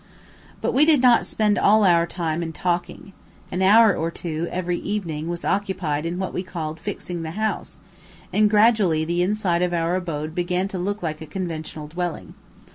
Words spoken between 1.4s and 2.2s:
all our spare